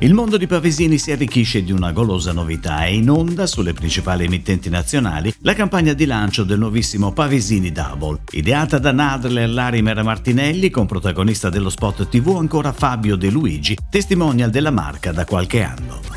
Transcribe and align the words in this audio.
Il 0.00 0.14
mondo 0.14 0.36
di 0.36 0.46
Pavesini 0.46 0.96
si 0.96 1.10
arricchisce 1.10 1.64
di 1.64 1.72
una 1.72 1.90
golosa 1.90 2.32
novità 2.32 2.84
e 2.84 2.94
in 2.94 3.10
onda 3.10 3.48
sulle 3.48 3.72
principali 3.72 4.26
emittenti 4.26 4.70
nazionali 4.70 5.34
la 5.40 5.54
campagna 5.54 5.92
di 5.92 6.06
lancio 6.06 6.44
del 6.44 6.60
nuovissimo 6.60 7.12
Pavesini 7.12 7.72
Double, 7.72 8.20
ideata 8.30 8.78
da 8.78 8.92
Nadler 8.92 9.50
Larimer 9.50 10.04
Martinelli 10.04 10.70
con 10.70 10.86
protagonista 10.86 11.48
dello 11.48 11.68
spot 11.68 12.08
TV 12.08 12.36
ancora 12.38 12.72
Fabio 12.72 13.16
De 13.16 13.28
Luigi, 13.28 13.76
testimonial 13.90 14.50
della 14.50 14.70
marca 14.70 15.10
da 15.10 15.24
qualche 15.24 15.62
anno. 15.64 16.07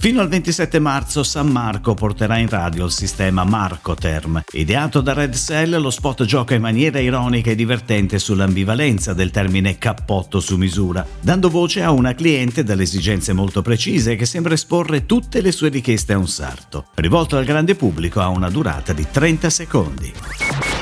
Fino 0.00 0.20
al 0.20 0.28
27 0.28 0.78
marzo 0.78 1.24
San 1.24 1.48
Marco 1.48 1.94
porterà 1.94 2.38
in 2.38 2.48
radio 2.48 2.84
il 2.84 2.92
sistema 2.92 3.42
Marcoterm. 3.42 4.42
Ideato 4.52 5.00
da 5.00 5.12
Red 5.12 5.34
Cell, 5.34 5.76
lo 5.76 5.90
spot 5.90 6.24
gioca 6.24 6.54
in 6.54 6.60
maniera 6.60 7.00
ironica 7.00 7.50
e 7.50 7.56
divertente 7.56 8.20
sull'ambivalenza 8.20 9.12
del 9.12 9.32
termine 9.32 9.76
cappotto 9.76 10.38
su 10.38 10.56
misura, 10.56 11.04
dando 11.20 11.50
voce 11.50 11.82
a 11.82 11.90
una 11.90 12.14
cliente 12.14 12.62
dalle 12.62 12.84
esigenze 12.84 13.32
molto 13.32 13.60
precise 13.60 14.14
che 14.14 14.24
sembra 14.24 14.54
esporre 14.54 15.04
tutte 15.04 15.40
le 15.40 15.50
sue 15.50 15.68
richieste 15.68 16.12
a 16.12 16.18
un 16.18 16.28
sarto. 16.28 16.86
Rivolto 16.94 17.36
al 17.36 17.44
grande 17.44 17.74
pubblico 17.74 18.20
ha 18.20 18.28
una 18.28 18.50
durata 18.50 18.92
di 18.92 19.04
30 19.10 19.50
secondi. 19.50 20.12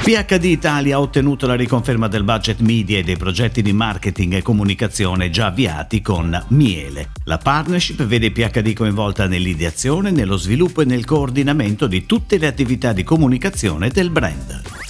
PHD 0.02 0.44
Italia 0.44 0.96
ha 0.96 1.00
ottenuto 1.00 1.46
la 1.46 1.54
riconferma 1.54 2.06
del 2.08 2.22
budget 2.22 2.60
media 2.60 2.98
e 2.98 3.02
dei 3.02 3.16
progetti 3.16 3.62
di 3.62 3.72
marketing 3.72 4.34
e 4.34 4.42
comunicazione 4.42 5.30
già 5.30 5.46
avviati 5.46 6.00
con 6.00 6.44
Miele. 6.48 7.10
La 7.24 7.38
partnership 7.38 8.04
vede 8.04 8.30
PHD 8.30 8.72
coinvolta 8.72 9.26
nell'ideazione, 9.26 10.10
nello 10.10 10.36
sviluppo 10.36 10.82
e 10.82 10.84
nel 10.84 11.04
coordinamento 11.04 11.86
di 11.86 12.06
tutte 12.06 12.38
le 12.38 12.46
attività 12.46 12.92
di 12.92 13.02
comunicazione 13.02 13.88
del 13.88 14.10
brand. 14.10 14.85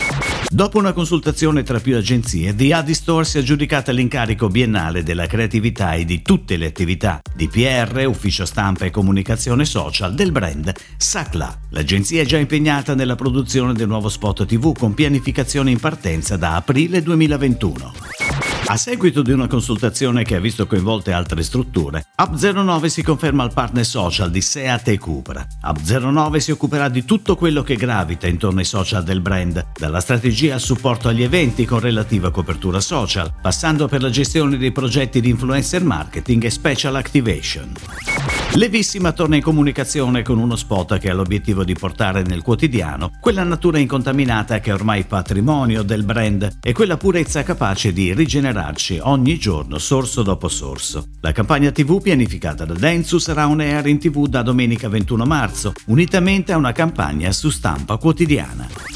Dopo 0.48 0.78
una 0.78 0.92
consultazione 0.92 1.62
tra 1.62 1.80
più 1.80 1.96
agenzie, 1.96 2.54
The 2.54 2.72
Adistore 2.72 3.24
si 3.24 3.36
è 3.36 3.40
aggiudicata 3.40 3.92
l'incarico 3.92 4.48
biennale 4.48 5.02
della 5.02 5.26
creatività 5.26 5.94
e 5.94 6.04
di 6.04 6.22
tutte 6.22 6.56
le 6.56 6.66
attività 6.66 7.20
di 7.34 7.48
PR, 7.48 8.04
ufficio 8.06 8.46
stampa 8.46 8.84
e 8.84 8.90
comunicazione 8.90 9.64
social 9.64 10.14
del 10.14 10.32
brand 10.32 10.72
Sacla. 10.96 11.58
L'agenzia 11.70 12.22
è 12.22 12.26
già 12.26 12.38
impegnata 12.38 12.94
nella 12.94 13.16
produzione 13.16 13.72
del 13.72 13.88
nuovo 13.88 14.08
spot 14.08 14.46
TV 14.46 14.76
con 14.76 14.94
pianificazione 14.94 15.70
in 15.70 15.80
partenza 15.80 16.36
da 16.36 16.56
aprile 16.56 17.02
2021. 17.02 18.15
A 18.68 18.76
seguito 18.76 19.22
di 19.22 19.30
una 19.30 19.46
consultazione 19.46 20.24
che 20.24 20.34
ha 20.34 20.40
visto 20.40 20.66
coinvolte 20.66 21.12
altre 21.12 21.44
strutture, 21.44 22.06
Up09 22.20 22.86
si 22.86 23.02
conferma 23.04 23.44
il 23.44 23.52
partner 23.52 23.86
social 23.86 24.28
di 24.28 24.40
Seat 24.40 24.88
e 24.88 24.98
Cupra. 24.98 25.46
Up09 25.64 26.38
si 26.38 26.50
occuperà 26.50 26.88
di 26.88 27.04
tutto 27.04 27.36
quello 27.36 27.62
che 27.62 27.76
gravita 27.76 28.26
intorno 28.26 28.58
ai 28.58 28.64
social 28.64 29.04
del 29.04 29.20
brand, 29.20 29.64
dalla 29.78 30.00
strategia 30.00 30.54
al 30.54 30.60
supporto 30.60 31.06
agli 31.06 31.22
eventi 31.22 31.64
con 31.64 31.78
relativa 31.78 32.32
copertura 32.32 32.80
social, 32.80 33.32
passando 33.40 33.86
per 33.86 34.02
la 34.02 34.10
gestione 34.10 34.56
dei 34.56 34.72
progetti 34.72 35.20
di 35.20 35.30
influencer 35.30 35.84
marketing 35.84 36.42
e 36.42 36.50
special 36.50 36.96
activation. 36.96 37.72
Levissima 38.54 39.12
torna 39.12 39.36
in 39.36 39.42
comunicazione 39.42 40.22
con 40.22 40.38
uno 40.38 40.56
spot 40.56 40.98
che 40.98 41.10
ha 41.10 41.14
l'obiettivo 41.14 41.62
di 41.62 41.74
portare 41.74 42.22
nel 42.22 42.40
quotidiano 42.40 43.10
quella 43.20 43.42
natura 43.42 43.78
incontaminata 43.78 44.60
che 44.60 44.70
è 44.70 44.72
ormai 44.72 45.04
patrimonio 45.04 45.82
del 45.82 46.04
brand 46.04 46.58
e 46.62 46.72
quella 46.72 46.96
purezza 46.96 47.42
capace 47.42 47.92
di 47.92 48.14
rigenerarci 48.14 48.98
ogni 49.02 49.36
giorno 49.38 49.76
sorso 49.78 50.22
dopo 50.22 50.48
sorso. 50.48 51.08
La 51.20 51.32
campagna 51.32 51.70
TV 51.70 52.00
pianificata 52.00 52.64
da 52.64 52.74
Dentsu 52.74 53.18
sarà 53.18 53.44
un 53.46 53.60
air 53.60 53.86
in 53.88 53.98
TV 53.98 54.26
da 54.26 54.40
domenica 54.40 54.88
21 54.88 55.26
marzo, 55.26 55.72
unitamente 55.86 56.52
a 56.52 56.56
una 56.56 56.72
campagna 56.72 57.32
su 57.32 57.50
stampa 57.50 57.98
quotidiana. 57.98 58.95